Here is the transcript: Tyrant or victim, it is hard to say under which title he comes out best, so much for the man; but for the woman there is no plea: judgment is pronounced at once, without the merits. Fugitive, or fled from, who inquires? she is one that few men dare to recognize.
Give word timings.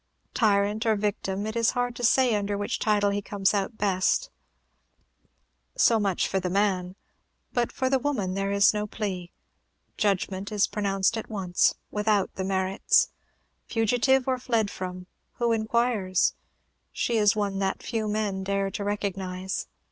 Tyrant 0.33 0.83
or 0.87 0.95
victim, 0.95 1.45
it 1.45 1.55
is 1.55 1.69
hard 1.77 1.95
to 1.95 2.03
say 2.03 2.33
under 2.33 2.57
which 2.57 2.79
title 2.79 3.11
he 3.11 3.21
comes 3.21 3.53
out 3.53 3.77
best, 3.77 4.31
so 5.77 5.99
much 5.99 6.27
for 6.27 6.39
the 6.39 6.49
man; 6.49 6.95
but 7.53 7.71
for 7.71 7.87
the 7.87 7.99
woman 7.99 8.33
there 8.33 8.51
is 8.51 8.73
no 8.73 8.87
plea: 8.87 9.31
judgment 9.97 10.51
is 10.51 10.65
pronounced 10.65 11.17
at 11.19 11.29
once, 11.29 11.75
without 11.91 12.33
the 12.33 12.43
merits. 12.43 13.09
Fugitive, 13.67 14.27
or 14.27 14.39
fled 14.39 14.71
from, 14.71 15.05
who 15.33 15.51
inquires? 15.51 16.33
she 16.91 17.17
is 17.17 17.35
one 17.35 17.59
that 17.59 17.83
few 17.83 18.07
men 18.07 18.43
dare 18.43 18.71
to 18.71 18.83
recognize. 18.83 19.67